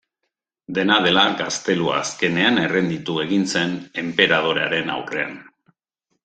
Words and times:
Dena 0.77 0.95
dela 1.07 1.25
gaztelua 1.41 1.97
azkenean 2.05 2.57
errenditu 2.63 3.19
egin 3.27 3.45
zen 3.57 3.77
enperadorearen 4.05 4.91
aurrean. 4.97 5.39